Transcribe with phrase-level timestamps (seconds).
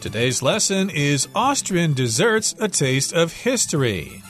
[0.00, 4.22] Today's lesson is Austrian Desserts A Taste of History.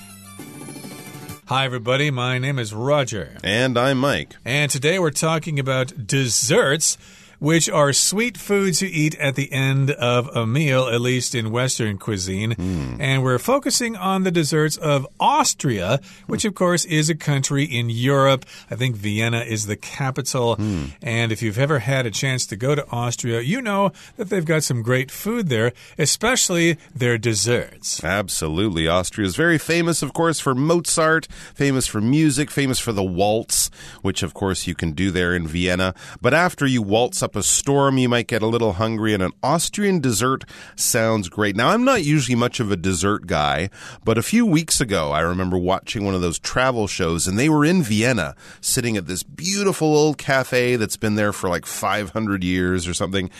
[1.47, 2.11] Hi, everybody.
[2.11, 3.37] My name is Roger.
[3.45, 4.35] And I'm Mike.
[4.45, 6.99] And today we're talking about desserts
[7.41, 11.51] which are sweet foods you eat at the end of a meal, at least in
[11.51, 12.53] Western cuisine.
[12.53, 13.01] Mm.
[13.01, 17.91] And we're focusing on the desserts of Austria, which, of course, is a country in
[17.91, 18.45] Europe.
[18.71, 20.57] I think Vienna is the capital.
[20.57, 20.93] Mm.
[21.03, 24.45] And if you've ever had a chance to go to Austria, you know that they've
[24.45, 28.05] got some great food there, especially their desserts.
[28.05, 28.87] Absolutely.
[28.87, 33.71] Austria is very famous, of course, for Mozart, famous for music, famous for the waltz,
[34.03, 35.95] which, of course, you can do there in Vienna.
[36.21, 39.23] But after you waltz up up a storm, you might get a little hungry, and
[39.23, 40.43] an Austrian dessert
[40.75, 41.55] sounds great.
[41.55, 43.71] Now, I'm not usually much of a dessert guy,
[44.05, 47.49] but a few weeks ago, I remember watching one of those travel shows, and they
[47.49, 52.43] were in Vienna, sitting at this beautiful old cafe that's been there for like 500
[52.43, 53.31] years or something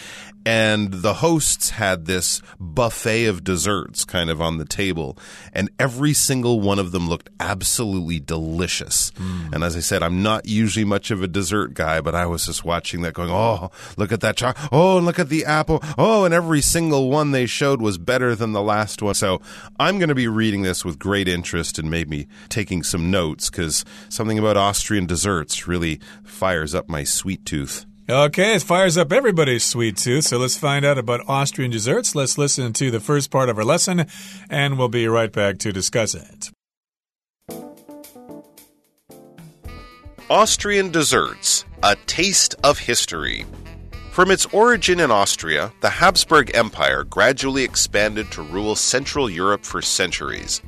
[0.47, 5.19] and the hosts had this buffet of desserts kind of on the table
[5.53, 9.11] and every single one of them looked absolutely delicious.
[9.13, 9.53] Mm.
[9.55, 12.47] and as i said i'm not usually much of a dessert guy but i was
[12.47, 15.83] just watching that going oh look at that chocolate oh look at the apple.
[15.99, 19.15] Oh and every single one they showed was better than the last one.
[19.15, 19.41] So
[19.79, 23.85] i'm going to be reading this with great interest and maybe taking some notes because
[24.09, 29.63] something about austrian desserts really fires up my sweet tooth Okay, it fires up everybody's
[29.63, 30.25] sweet tooth.
[30.25, 32.17] So let's find out about Austrian desserts.
[32.17, 34.07] Let's listen to the first part of our lesson,
[34.51, 36.51] and we'll be right back to discuss it.
[40.29, 43.47] Austrian desserts, a taste of history.
[44.11, 49.81] From its origin in Austria, the Habsburg Empire gradually expanded to rule Central Europe for
[49.81, 50.63] centuries.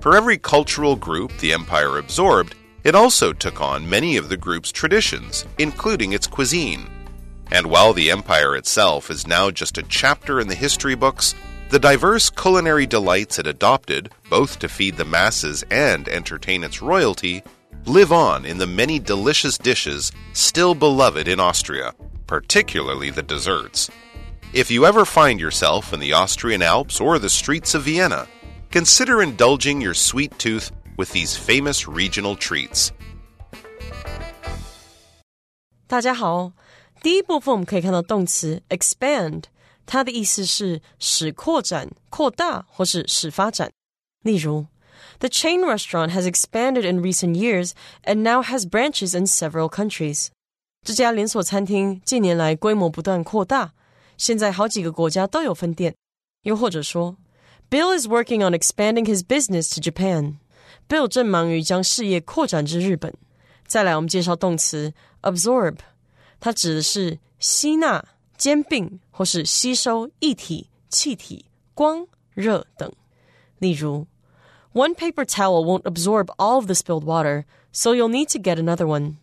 [0.00, 4.72] For every cultural group the empire absorbed, it also took on many of the group's
[4.72, 6.88] traditions, including its cuisine.
[7.50, 11.34] And while the empire itself is now just a chapter in the history books,
[11.70, 17.42] the diverse culinary delights it adopted, both to feed the masses and entertain its royalty,
[17.86, 21.94] live on in the many delicious dishes still beloved in Austria,
[22.26, 23.90] particularly the desserts.
[24.52, 28.26] If you ever find yourself in the Austrian Alps or the streets of Vienna,
[28.70, 32.89] consider indulging your sweet tooth with these famous regional treats.
[35.87, 36.53] 大家好，
[37.01, 39.43] 第一部分我们可以看到动词 expand，
[39.85, 43.71] 它的意思是使扩展、扩大或是使发展。
[44.23, 44.65] 例如，
[45.19, 47.71] The chain restaurant has expanded in recent years
[48.03, 50.29] and now has branches in several countries。
[50.83, 53.73] 这家连锁餐厅近年来规模不断扩大，
[54.17, 55.95] 现在好几个国家都有分店。
[56.43, 57.17] 又或者说，
[57.69, 60.35] Bill is working on expanding his business to Japan。
[60.89, 63.13] Bill 正忙于将事业扩展至日本。
[63.67, 65.77] 再来，我们介绍动词 absorb，
[66.39, 68.05] 它指的是吸纳、
[68.37, 72.91] 兼并或是吸收液体、气体、光、热等。
[73.59, 74.05] 例如，
[74.73, 78.85] One paper towel won't absorb all of the spilled water, so you'll need to get another
[78.85, 79.15] one。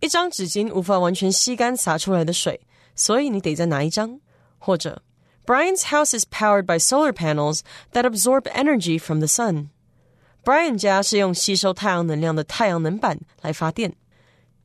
[0.00, 2.62] 一张纸巾无法完全吸干洒出来的水，
[2.94, 4.20] 所以你得再拿一张。
[4.58, 5.02] 或者，
[5.44, 7.60] Brian's house is powered by solar panels
[7.92, 9.68] that absorb energy from the sun。
[10.43, 13.95] Brian 家是用吸收太阳能量的太阳能板来发电。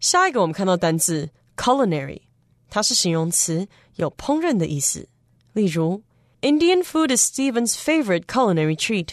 [0.00, 2.22] 下一个我们看到单字 culinary，
[2.70, 5.08] 它是形容词，有烹饪的意思。
[5.52, 6.02] 例如
[6.40, 9.10] ，Indian food is Stephen's favorite culinary treat。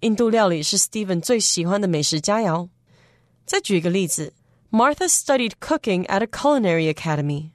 [0.00, 2.68] 印度料理是 Stephen 最喜欢的美食佳肴。
[3.46, 4.34] 再举一个例子
[4.70, 7.52] ，Martha studied cooking at a culinary academy。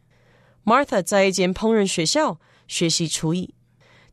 [0.64, 3.54] Martha 在一间烹饪学校学习厨艺。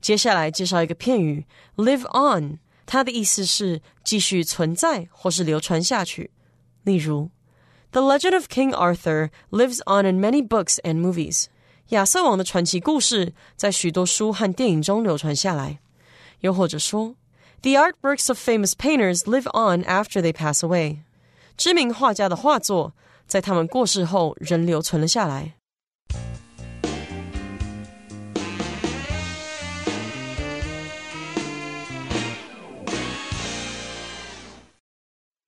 [0.01, 1.47] 接下来介绍一个片语
[1.77, 2.59] live on。
[2.88, 6.32] 它的意思是继续存在或是流传下去。
[6.84, 7.30] 例如，
[7.92, 11.46] The Legend of King Arthur lives on in many books and movies。
[11.90, 15.80] 亚瑟王的传奇故事在许多书和电影中流传下来。
[16.42, 17.16] 又或者说，
[17.62, 21.00] The artworks of famous painters live on after they pass away。
[21.56, 22.94] 知名画家的画作
[23.28, 25.56] 在他们过世后仍留存了下来。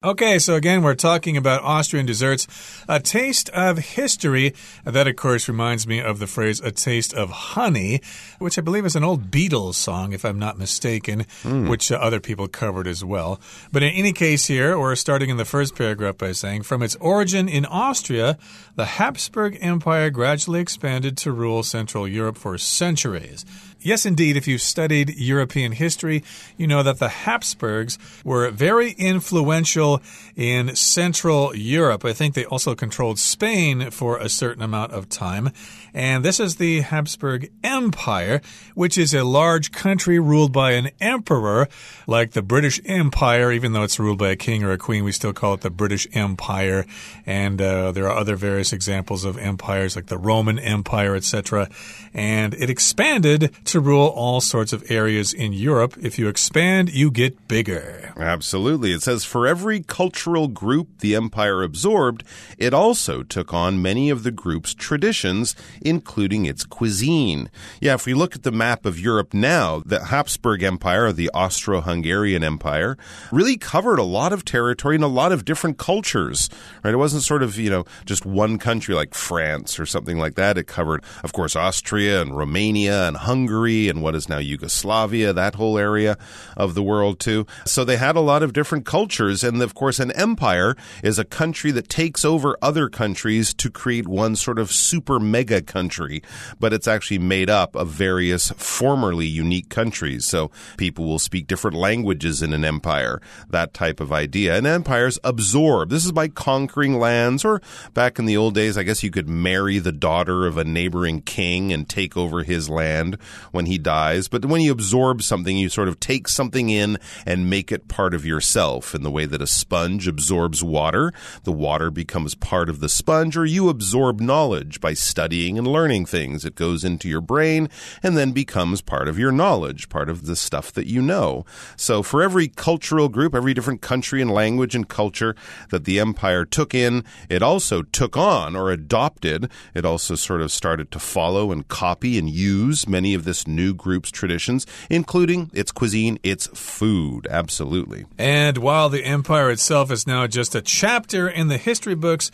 [0.03, 2.47] Okay, so again, we're talking about Austrian desserts.
[2.89, 4.55] A taste of history.
[4.83, 8.01] That, of course, reminds me of the phrase a taste of honey,
[8.39, 11.69] which I believe is an old Beatles song, if I'm not mistaken, mm.
[11.69, 13.39] which uh, other people covered as well.
[13.71, 16.95] But in any case, here, we're starting in the first paragraph by saying, from its
[16.95, 18.39] origin in Austria,
[18.75, 23.45] the Habsburg Empire gradually expanded to rule Central Europe for centuries.
[23.83, 24.37] Yes, indeed.
[24.37, 26.23] If you've studied European history,
[26.55, 30.01] you know that the Habsburgs were very influential control
[30.35, 32.05] in Central Europe.
[32.05, 35.51] I think they also controlled Spain for a certain amount of time.
[35.93, 38.41] And this is the Habsburg Empire,
[38.75, 41.67] which is a large country ruled by an emperor,
[42.07, 45.11] like the British Empire, even though it's ruled by a king or a queen, we
[45.11, 46.85] still call it the British Empire.
[47.25, 51.69] And uh, there are other various examples of empires like the Roman Empire, etc.
[52.13, 55.97] And it expanded to rule all sorts of areas in Europe.
[56.01, 58.13] If you expand, you get bigger.
[58.17, 58.93] Absolutely.
[58.93, 62.23] It says for every cultural group the empire absorbed,
[62.57, 67.49] it also took on many of the group's traditions including its cuisine.
[67.79, 71.81] Yeah, if we look at the map of Europe now, the Habsburg Empire, the Austro
[71.81, 72.97] Hungarian Empire,
[73.31, 76.49] really covered a lot of territory and a lot of different cultures,
[76.83, 76.93] right?
[76.93, 80.57] It wasn't sort of, you know, just one country like France or something like that.
[80.57, 85.55] It covered, of course, Austria and Romania and Hungary and what is now Yugoslavia, that
[85.55, 86.17] whole area
[86.57, 87.45] of the world too.
[87.65, 89.43] So they had a lot of different cultures.
[89.43, 94.07] And of course, an empire is a country that takes over other countries to create
[94.07, 96.21] one sort of super mega country,
[96.59, 100.25] but it's actually made up of various formerly unique countries.
[100.25, 104.57] So people will speak different languages in an empire, that type of idea.
[104.57, 105.89] And empires absorb.
[105.89, 107.61] This is by conquering lands, or
[107.93, 111.21] back in the old days, I guess you could marry the daughter of a neighboring
[111.21, 113.17] king and take over his land
[113.51, 114.27] when he dies.
[114.27, 118.13] But when you absorb something, you sort of take something in and make it part
[118.13, 121.13] of yourself in the way that a sponge absorbs water.
[121.43, 126.07] The water becomes part of the sponge, or you absorb knowledge by studying and learning
[126.07, 126.43] things.
[126.43, 127.69] It goes into your brain
[128.01, 131.45] and then becomes part of your knowledge, part of the stuff that you know.
[131.75, 135.35] So for every cultural group, every different country and language and culture
[135.69, 139.51] that the empire took in, it also took on or adopted.
[139.75, 143.73] It also sort of started to follow and copy and use many of this new
[143.73, 147.27] group's traditions, including its cuisine, its food.
[147.29, 148.05] Absolutely.
[148.17, 152.31] And while the empire itself is now just a chapter in the history books,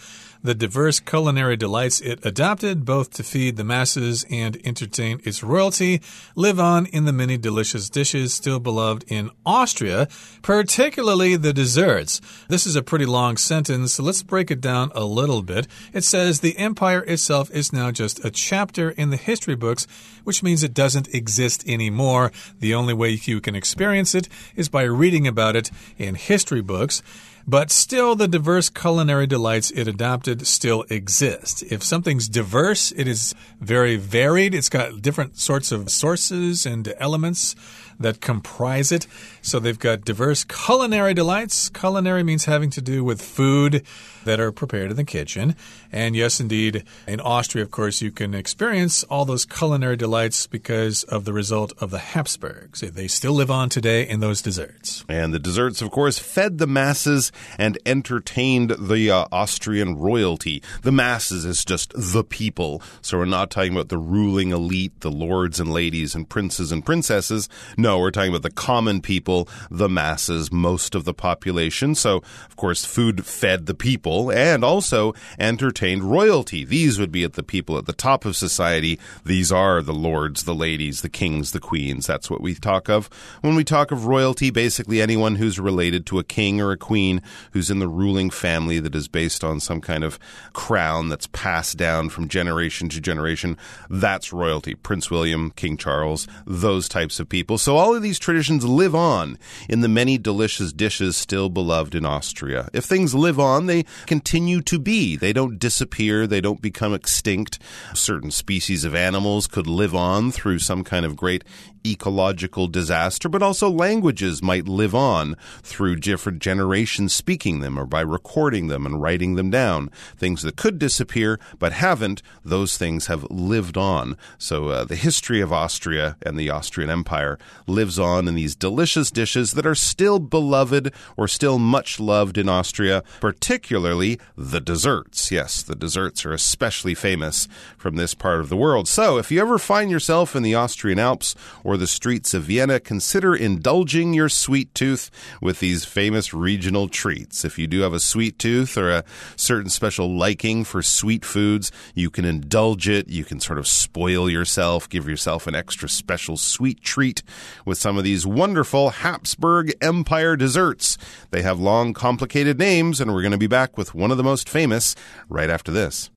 [0.48, 6.02] the diverse culinary delights it adopted, both to feed the masses and entertain its royalty,
[6.36, 10.08] live on in the many delicious dishes still beloved in Austria,
[10.42, 12.22] particularly the desserts.
[12.48, 15.68] This is a pretty long sentence, so let's break it down a little bit.
[15.92, 19.86] It says the empire itself is now just a chapter in the history books,
[20.24, 22.32] which means it doesn't exist anymore.
[22.62, 27.04] The only way you can experience it is by reading about it in history books.
[27.50, 31.64] But still, the diverse culinary delights it adopted still exist.
[31.64, 34.54] If something's diverse, it is very varied.
[34.54, 37.56] It's got different sorts of sources and elements
[38.00, 39.08] that comprise it.
[39.42, 41.70] So they've got diverse culinary delights.
[41.70, 43.84] Culinary means having to do with food
[44.26, 45.56] that are prepared in the kitchen.
[45.92, 51.04] And yes, indeed, in Austria, of course, you can experience all those culinary delights because
[51.06, 52.82] of the result of the Habsburgs.
[52.82, 55.06] They still live on today in those desserts.
[55.08, 60.62] And the desserts, of course, fed the masses and entertained the uh, Austrian royalty.
[60.82, 62.82] The masses is just the people.
[63.02, 66.86] So we're not talking about the ruling elite, the lords and ladies and princes and
[66.86, 67.48] princesses.
[67.78, 71.96] No, we're talking about the common people, the masses, most of the population.
[71.96, 76.66] So, of course, food fed the people and also entertained royalty.
[76.66, 79.00] These would be at the people at the top of society.
[79.24, 82.08] These are the lords, the ladies, the kings, the queens.
[82.08, 83.10] That's what we talk of.
[83.42, 87.22] When we talk of royalty, basically anyone who's related to a king or a queen
[87.52, 90.18] who's in the ruling family that is based on some kind of
[90.54, 93.58] crown that's passed down from generation to generation.
[93.90, 94.76] That's royalty.
[94.76, 97.58] Prince William, King Charles, those types of people.
[97.58, 99.38] So all of these traditions live on
[99.70, 102.70] in the many delicious dishes still beloved in Austria.
[102.74, 105.16] If things live on, they continue to be.
[105.16, 107.60] They don't disappear, they don't become extinct.
[107.94, 111.44] Certain species of animals could live on through some kind of great
[111.86, 118.02] ecological disaster, but also languages might live on through different generations speaking them or by
[118.02, 119.90] recording them and writing them down.
[120.18, 124.18] Things that could disappear but haven't, those things have lived on.
[124.38, 127.38] So uh, the history of Austria and the Austrian Empire
[127.68, 132.50] lives on in these delicious dishes that are still beloved or still much loved in
[132.50, 135.32] Austria, particularly the desserts.
[135.32, 137.48] Yes, the desserts are especially famous
[137.78, 138.88] from this part of the world.
[138.88, 142.80] So if you ever find yourself in the Austrian Alps or the streets of Vienna,
[142.80, 147.44] consider indulging your sweet tooth with these famous regional treats.
[147.44, 149.04] If you do have a sweet tooth or a
[149.36, 153.10] certain special liking for sweet foods, you can indulge it.
[153.10, 157.24] You can sort of spoil yourself, give yourself an extra special sweet treat
[157.66, 160.98] with some of these wonderful Habsburg Empire desserts.
[161.32, 164.24] They have long, complicated names, and we're going to be back with one of the
[164.24, 164.96] most famous
[165.30, 166.10] right after this.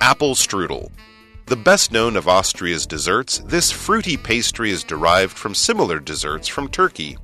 [0.00, 0.90] Apple strudel.
[1.46, 6.68] The best known of Austria's desserts, this fruity pastry is derived from similar desserts from
[6.68, 7.18] Turkey.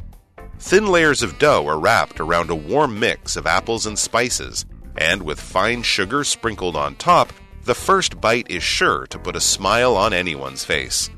[0.61, 5.23] Thin layers of dough are wrapped around a warm mix of apples and spices, and
[5.23, 9.97] with fine sugar sprinkled on top, the first bite is sure to put a smile
[9.97, 11.11] on anyone's face.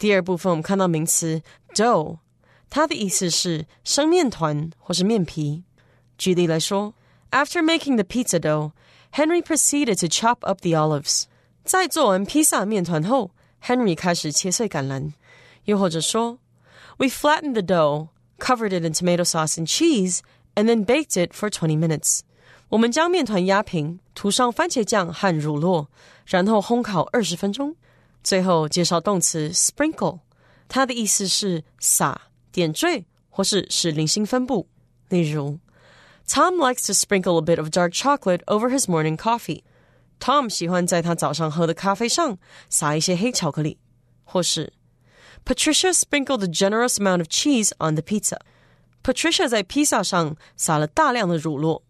[0.00, 1.42] 第二部分我们看到名词
[1.74, 2.18] dough，
[2.68, 5.64] 它的意思是生面团或是面皮。
[6.18, 6.94] 举例来说，
[7.30, 8.72] After making the pizza dough,
[9.12, 11.24] Henry proceeded to chop up the olives。
[11.64, 13.30] 在做完披萨面团后，
[13.62, 15.12] Henry 开始切碎橄榄。
[15.64, 16.38] 又或者说，
[16.98, 18.08] We flattened the dough,
[18.38, 20.20] covered it in tomato sauce and cheese,
[20.54, 22.20] and then baked it for twenty minutes。
[22.68, 25.86] 我们将面团压平，涂上番茄酱和乳酪，
[26.26, 27.76] 然后烘烤二十分钟。
[28.22, 30.20] 最后介绍动词 sprinkle，
[30.68, 32.20] 它的意思是撒、
[32.50, 34.68] 点缀或是使零星分布。
[35.08, 35.58] 例如，
[36.26, 43.78] Tom likes to sprinkle a bit of dark chocolate over his morning coffee。Tom 喜欢在他早上喝的咖啡上撒一些黑巧克力，
[44.24, 44.72] 或是
[45.44, 51.82] Patricia sprinkled a generous amount of cheese on the pizza。Patricia 在披萨上撒了大量的乳酪。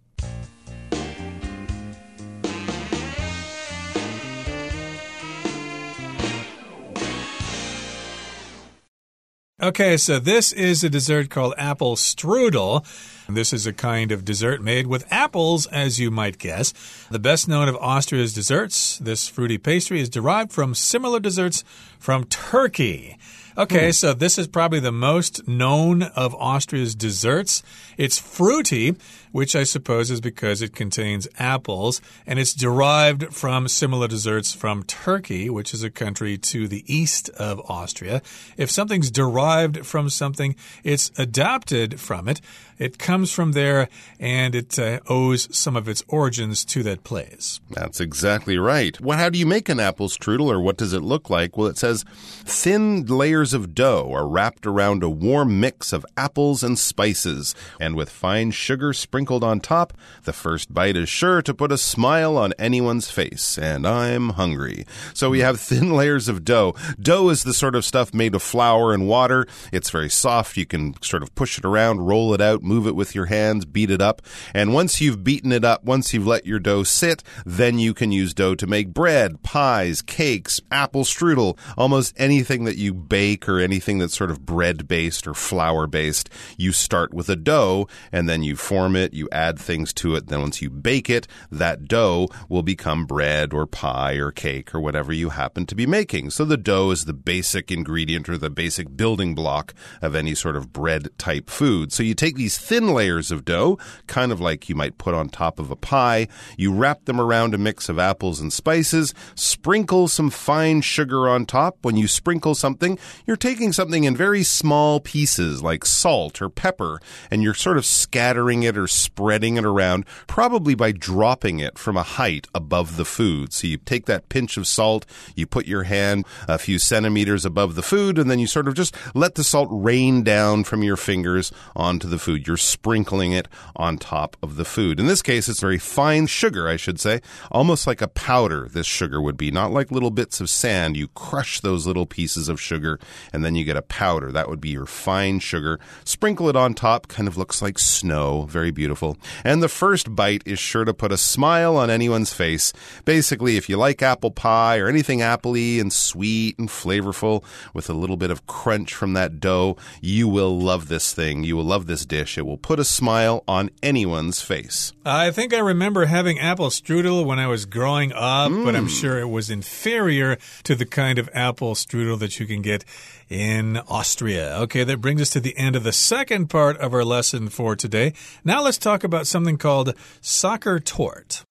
[9.64, 12.84] Okay, so this is a dessert called apple strudel.
[13.30, 16.74] This is a kind of dessert made with apples, as you might guess.
[17.12, 21.64] The best known of Austria's desserts, this fruity pastry is derived from similar desserts
[22.00, 23.20] from Turkey.
[23.56, 23.92] Okay, hmm.
[23.92, 27.62] so this is probably the most known of Austria's desserts.
[27.98, 28.96] It's fruity,
[29.32, 34.84] which I suppose is because it contains apples, and it's derived from similar desserts from
[34.84, 38.22] Turkey, which is a country to the east of Austria.
[38.58, 42.42] If something's derived from something, it's adapted from it.
[42.82, 47.60] It comes from there and it uh, owes some of its origins to that place.
[47.70, 49.00] That's exactly right.
[49.00, 51.56] Well, how do you make an apple strudel or what does it look like?
[51.56, 52.04] Well, it says
[52.44, 57.96] thin layers of dough are wrapped around a warm mix of apples and spices, and
[57.96, 62.38] with fine sugar sprinkled on top, the first bite is sure to put a smile
[62.38, 63.58] on anyone's face.
[63.58, 64.86] And I'm hungry.
[65.14, 66.76] So we have thin layers of dough.
[67.00, 69.48] Dough is the sort of stuff made of flour and water.
[69.72, 70.58] It's very soft.
[70.58, 73.66] You can sort of push it around, roll it out, move it with your hands,
[73.66, 74.22] beat it up.
[74.54, 78.12] And once you've beaten it up, once you've let your dough sit, then you can
[78.12, 83.60] use dough to make bread, pies, cakes, apple strudel, almost anything that you bake or
[83.60, 86.30] anything that's sort of bread based or flour based.
[86.58, 90.28] You start with a dough and then you form it, you add things to it.
[90.28, 94.80] Then once you bake it, that dough will become bread or pie or cake or
[94.80, 96.30] whatever you happen to be making.
[96.30, 100.56] So the dough is the basic ingredient or the basic building block of any sort
[100.56, 101.92] of bread type food.
[101.92, 103.78] So you take these thin layers of dough,
[104.08, 106.28] kind of like you might put on top of a pie.
[106.58, 111.46] You wrap them around a mix of apples and spices, sprinkle some fine sugar on
[111.46, 111.78] top.
[111.82, 117.00] When you sprinkle something, you're taking something in very small pieces like salt or pepper,
[117.30, 121.98] and you're sort of scattering it or spreading it around, probably by dropping it from
[121.98, 123.54] a height above the food.
[123.54, 125.06] So you take that pinch of salt,
[125.36, 128.76] you put your hand a few centimeters above the food, and then you sort of
[128.76, 133.48] just let the salt rain down from your fingers onto the food you're sprinkling it
[133.76, 135.00] on top of the food.
[135.00, 138.88] In this case, it's very fine sugar, I should say, almost like a powder, this
[138.88, 140.98] sugar would be, not like little bits of sand.
[140.98, 143.00] You crush those little pieces of sugar
[143.34, 144.32] and then you get a powder.
[144.32, 145.80] That would be your fine sugar.
[146.04, 149.18] Sprinkle it on top, kind of looks like snow, very beautiful.
[149.46, 152.74] And the first bite is sure to put a smile on anyone's face.
[153.06, 157.42] Basically, if you like apple pie or anything appley and sweet and flavorful
[157.74, 161.46] with a little bit of crunch from that dough, you will love this thing.
[161.46, 162.38] You will love this dish.
[162.38, 164.92] It will put a smile on anyone's face.
[165.06, 168.66] I think I remember having apple strudel when I was growing up, mm.
[168.66, 169.02] but I'm mm.
[169.02, 172.84] sure it was inferior to the kind of apple strudel that you can get
[173.32, 174.58] in Austria.
[174.58, 177.78] Okay, that brings us to the end of the second part of our lesson for
[177.78, 178.14] today.
[178.44, 181.46] Now let's talk about something called Sachertorte.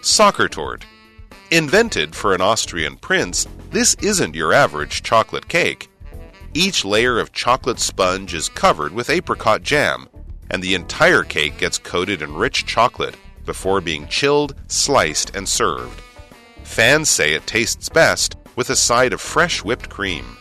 [0.00, 0.86] Soccer tort.
[1.50, 5.90] Invented for an Austrian prince, this isn't your average chocolate cake.
[6.54, 10.08] Each layer of chocolate sponge is covered with apricot jam,
[10.50, 16.00] and the entire cake gets coated in rich chocolate before being chilled, sliced, and served.
[16.62, 20.36] Fans say it tastes best with a side of fresh whipped cream.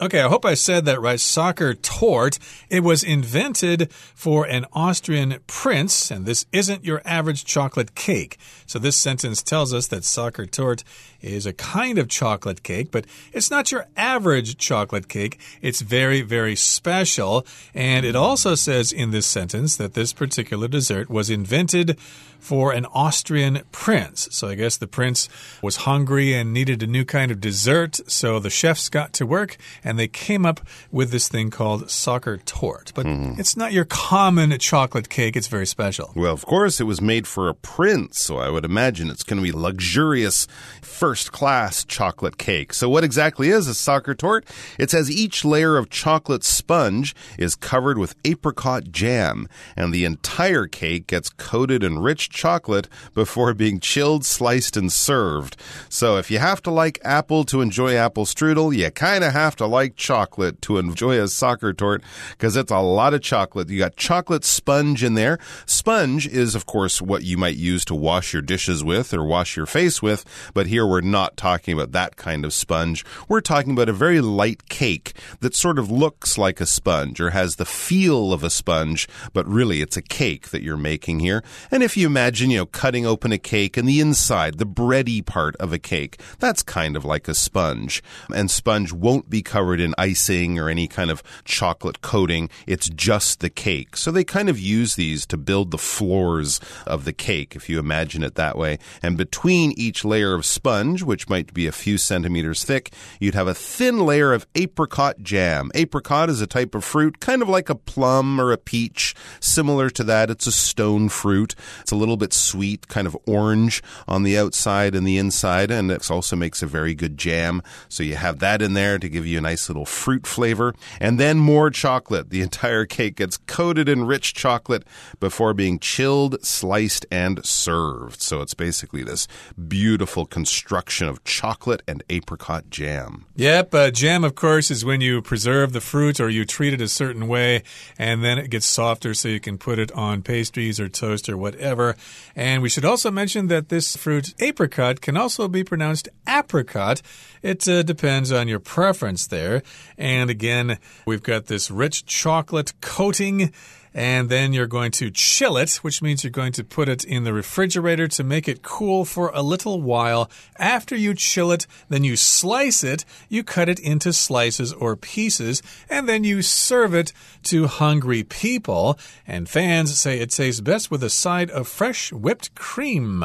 [0.00, 1.18] Okay, I hope I said that right.
[1.18, 2.38] Sachertorte.
[2.70, 8.36] It was invented for an Austrian prince, and this isn't your average chocolate cake.
[8.64, 10.84] So this sentence tells us that Sachertorte
[11.20, 15.38] is a kind of chocolate cake, but it's not your average chocolate cake.
[15.60, 17.46] It's very, very special.
[17.74, 21.98] And it also says in this sentence that this particular dessert was invented
[22.38, 24.28] for an Austrian prince.
[24.30, 25.28] So I guess the prince
[25.60, 28.00] was hungry and needed a new kind of dessert.
[28.10, 30.60] So the chefs got to work and they came up
[30.92, 32.94] with this thing called Sachertorte.
[32.94, 33.38] But mm.
[33.38, 36.12] it's not your common chocolate cake, it's very special.
[36.14, 38.20] Well, of course, it was made for a prince.
[38.20, 40.46] So I would imagine it's going to be luxurious
[40.80, 42.72] first class chocolate cake.
[42.72, 44.48] So, what exactly is a Sachertorte?
[44.78, 50.66] It says each layer of chocolate sponge is covered with apricot jam, and the entire
[50.66, 55.56] cake gets coated in rich chocolate before being chilled, sliced, and served.
[55.88, 59.56] So, if you have to like apple to enjoy apple strudel, you kind of have
[59.56, 63.68] to like chocolate to enjoy a Sachertorte because it's a lot of chocolate.
[63.68, 65.38] You got chocolate sponge in there.
[65.66, 69.56] Sponge is, of course, what you might use to wash your dishes with or wash
[69.56, 70.24] your face with,
[70.54, 73.04] but here we're we're not talking about that kind of sponge.
[73.28, 77.30] We're talking about a very light cake that sort of looks like a sponge or
[77.30, 81.44] has the feel of a sponge, but really it's a cake that you're making here.
[81.70, 85.24] And if you imagine, you know, cutting open a cake and the inside, the bready
[85.24, 88.02] part of a cake, that's kind of like a sponge.
[88.34, 92.50] And sponge won't be covered in icing or any kind of chocolate coating.
[92.66, 93.96] It's just the cake.
[93.96, 97.78] So they kind of use these to build the floors of the cake, if you
[97.78, 98.80] imagine it that way.
[99.00, 103.34] And between each layer of sponge, sponge, which might be a few centimeters thick, you'd
[103.34, 105.70] have a thin layer of apricot jam.
[105.74, 109.14] Apricot is a type of fruit, kind of like a plum or a peach.
[109.40, 111.54] Similar to that, it's a stone fruit.
[111.80, 115.90] It's a little bit sweet, kind of orange on the outside and the inside, and
[115.90, 117.62] it also makes a very good jam.
[117.88, 120.74] So you have that in there to give you a nice little fruit flavor.
[121.00, 122.30] And then more chocolate.
[122.30, 124.84] The entire cake gets coated in rich chocolate
[125.20, 128.22] before being chilled, sliced, and served.
[128.22, 129.28] So it's basically this
[129.68, 133.26] beautiful construction construction of chocolate and apricot jam.
[133.34, 136.80] Yep, uh, jam, of course, is when you preserve the fruit or you treat it
[136.80, 137.64] a certain way
[137.98, 141.36] and then it gets softer so you can put it on pastries or toast or
[141.36, 141.96] whatever.
[142.36, 147.02] And we should also mention that this fruit, apricot, can also be pronounced apricot.
[147.42, 149.62] It uh, depends on your preference there.
[149.96, 153.52] And again, we've got this rich chocolate coating
[153.98, 157.24] and then you're going to chill it, which means you're going to put it in
[157.24, 160.30] the refrigerator to make it cool for a little while.
[160.56, 165.64] After you chill it, then you slice it, you cut it into slices or pieces,
[165.90, 168.96] and then you serve it to hungry people.
[169.26, 173.24] And fans say it tastes best with a side of fresh whipped cream.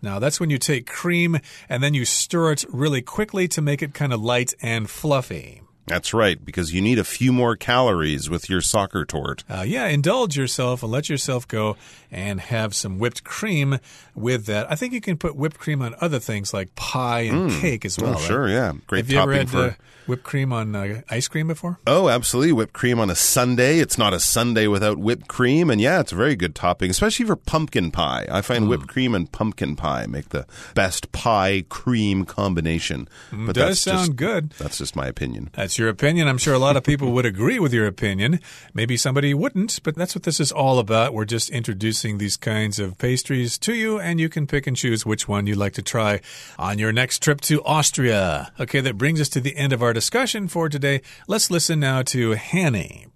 [0.00, 3.82] Now, that's when you take cream and then you stir it really quickly to make
[3.82, 5.60] it kind of light and fluffy.
[5.86, 9.44] That's right, because you need a few more calories with your Sachertorte.
[9.48, 11.76] Uh, yeah, indulge yourself and let yourself go
[12.10, 13.78] and have some whipped cream
[14.14, 14.70] with that.
[14.70, 17.60] I think you can put whipped cream on other things like pie and mm.
[17.60, 18.12] cake as well.
[18.12, 18.22] Oh, right?
[18.22, 18.72] sure, yeah.
[18.86, 19.58] Great Have you ever had, for.
[19.58, 19.74] Uh,
[20.06, 21.78] whipped cream on uh, ice cream before?
[21.86, 22.52] Oh, absolutely.
[22.52, 23.78] Whipped cream on a sundae.
[23.78, 25.70] It's not a sundae without whipped cream.
[25.70, 28.26] And yeah, it's a very good topping, especially for pumpkin pie.
[28.30, 28.68] I find mm.
[28.68, 33.08] whipped cream and pumpkin pie make the best pie cream combination.
[33.30, 34.50] Mm, but Does sound just, good.
[34.50, 35.50] That's just my opinion.
[35.54, 36.28] That's your opinion.
[36.28, 38.40] I'm sure a lot of people would agree with your opinion.
[38.72, 41.14] Maybe somebody wouldn't, but that's what this is all about.
[41.14, 45.06] We're just introducing these kinds of pastries to you, and you can pick and choose
[45.06, 46.20] which one you'd like to try
[46.58, 48.52] on your next trip to Austria.
[48.58, 51.00] Okay, that brings us to the end of our discussion for today.
[51.28, 53.06] Let's listen now to Hanny.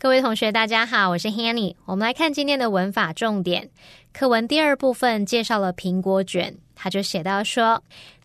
[0.00, 1.74] 各位同学，大家好，我是 Hanny。
[1.84, 3.68] 我们来看今天的文法重点。
[4.12, 7.82] 课文第二部分介绍了苹果卷，他就写到说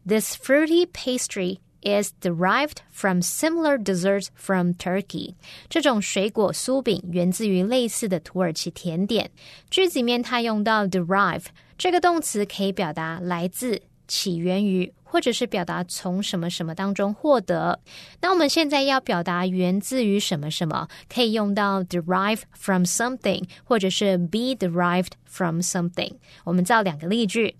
[0.07, 5.33] ：“This fruity pastry is derived from similar desserts from Turkey。
[5.67, 9.31] 这种水果酥饼源自于类似的土耳其甜点。
[9.71, 11.45] 句子里面它用到 derive
[11.79, 17.79] 这个动词，可以表达来自、起源于，或者是表达从什么什么当中获得。
[18.19, 26.15] 那我们现在要表达源自于什么什么，可以用到 derive from something，或者是 be derived from something。
[26.45, 27.57] 我们造两个例句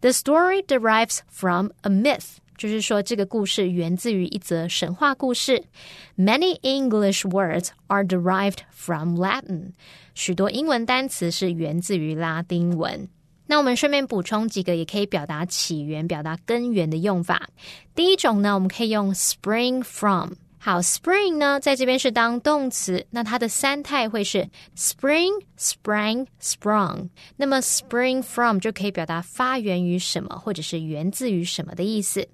[0.00, 2.38] ：The story derives from a myth。
[2.56, 5.64] 就是说，这个故事源自于一则神话故事。
[6.16, 9.72] Many English words are derived from Latin。
[10.14, 13.10] 许多英文单词是源自于拉丁文。
[13.46, 17.48] 那我们顺便补充几个也可以表达起源、表达根源的用法。
[17.94, 20.32] 第一种呢，我们可以用 spring from。
[20.58, 27.08] 好，spring 呢，在这边是当动词，那它的三态会是 spring、sprang、sprung。
[27.36, 32.28] 那么 spring from 就可以表达发源于什么，或者是源自于什么的意思。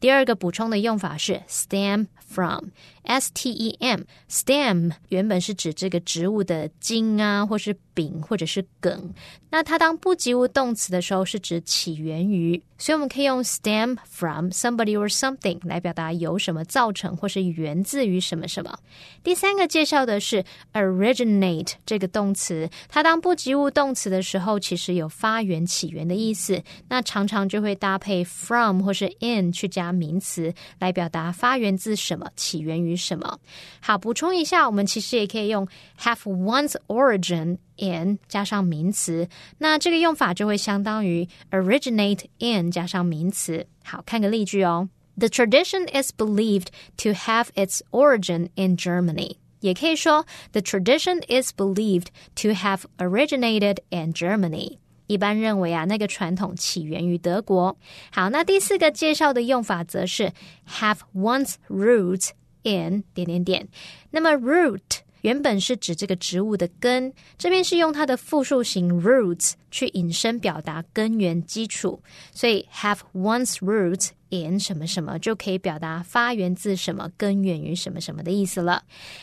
[0.00, 2.70] 第二个补充的用法是 stem from。
[3.04, 9.14] S T E M stem 原本是指这个植物的茎啊，或是柄，或者是梗。
[9.48, 18.76] 那它当不及物动词的时候，是指起源于，所以我们可以用 stem from somebody or something 来表达由什么造成，或是源自于什么什么。
[19.22, 26.60] 第三个介绍的是 originate 这个动词，它当不及物动词的时候，其实有发源、起源的意思。
[26.88, 32.91] 那常常就会搭配 from 或是 in 去加名词，来表达发源自什，起源于。
[33.01, 33.39] 什么？
[33.79, 35.67] 好，补充一下，我们其实也可以用
[35.99, 43.65] have one's origin in 加上名词，那这个用法就会相当于 originate in 加上名词。
[43.83, 44.89] 好，看个例句哦。
[45.17, 49.37] The tradition is believed to have its origin in Germany。
[49.61, 54.77] 也可以说 The tradition is believed to have originated in Germany。
[55.06, 57.76] 一般认为啊，那个传统起源于德国。
[58.10, 60.32] 好，那第四个介绍的用法则是
[60.68, 62.30] have once roots
[62.62, 63.68] in 点点点，
[64.10, 64.80] 那么 root
[65.22, 72.00] 原本是指这个植物的根，这边是用它的复数形 roots 去引申表达根源基础，
[72.32, 78.82] 所以 have once roots in 什么什么就可以表达发源自什么、根源于什么什么的意思了。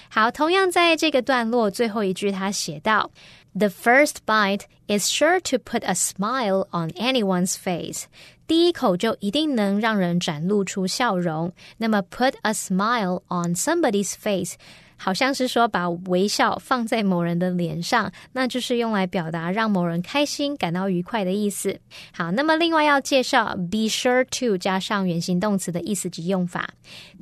[0.10, 3.12] 好，同样在这个段落最后一句，他写到。
[3.55, 8.05] The first bite is sure to put a smile on anyone's face.
[8.47, 11.53] 第一口就一定能让人展露出笑容。
[11.79, 14.55] 那么，put a smile on somebody's face
[14.98, 21.80] 好像是说把微笑放在某人的脸上，那就是用来表达让某人开心、感到愉快的意思。
[22.14, 26.70] 好，那么另外要介绍 be sure to 加上原形动词的意思及用法。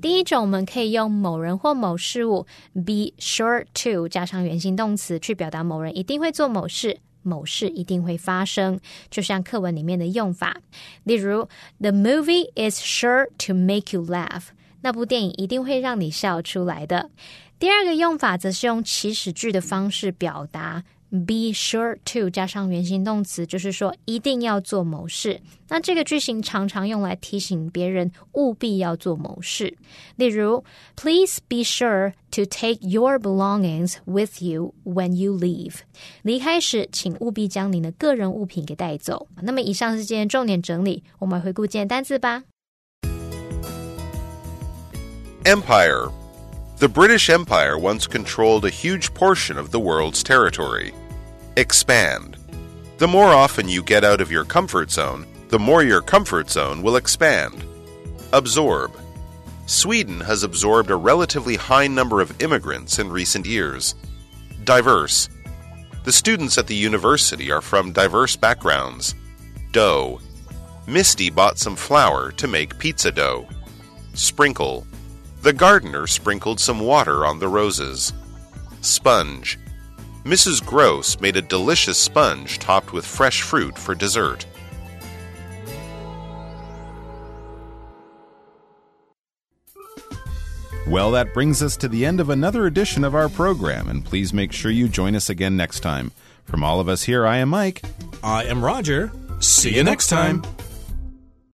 [0.02, 8.80] 第一种，我们可以用某人或某事物 be sure to 加上原形动词去表达某人一定会做某事，某事一定会发生。
[9.10, 10.58] 就像课文里面的用法，
[11.04, 11.48] 例如
[11.80, 14.46] The movie is sure to make you laugh，
[14.82, 17.10] 那部电影一定会让你笑出来的。
[17.60, 25.40] 第二个用法则是用祈使句的方式表达，be sure to 加上原形动词，就是说一定要做某事。
[25.68, 29.78] 那这个句型常常用来提醒别人务必要做某事。
[30.16, 30.64] 例如
[30.96, 35.76] ，Please be sure to take your belongings with you when you leave。
[36.24, 39.28] 离开时，请务必将您的个人物品给带走。
[39.44, 42.44] 那么，以上是今天重点整理，我们回顾今天单词吧。
[45.46, 46.12] Empire
[46.78, 50.94] The British Empire once controlled a huge portion of the world's territory.
[51.58, 52.38] Expand.
[53.00, 56.84] The more often you get out of your comfort zone, the more your comfort zone
[56.84, 57.64] will expand.
[58.34, 58.96] Absorb.
[59.66, 63.96] Sweden has absorbed a relatively high number of immigrants in recent years.
[64.64, 65.28] Diverse.
[66.04, 69.16] The students at the university are from diverse backgrounds.
[69.72, 70.20] Dough.
[70.86, 73.48] Misty bought some flour to make pizza dough.
[74.14, 74.86] Sprinkle.
[75.42, 78.14] The gardener sprinkled some water on the roses.
[78.82, 79.58] Sponge.
[80.24, 80.64] Mrs.
[80.64, 84.46] Gross made a delicious sponge topped with fresh fruit for dessert.
[90.88, 94.34] Well, that brings us to the end of another edition of our program, and please
[94.34, 96.12] make sure you join us again next time.
[96.44, 97.82] From all of us here, I am Mike.
[98.24, 99.12] I am Roger.
[99.40, 100.44] See you next time.